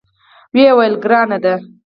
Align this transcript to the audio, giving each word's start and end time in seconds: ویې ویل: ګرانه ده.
ویې 0.53 0.71
ویل: 0.77 0.93
ګرانه 1.03 1.37
ده. 1.43 1.53